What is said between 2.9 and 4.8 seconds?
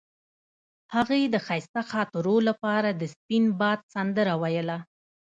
د سپین باد سندره ویله.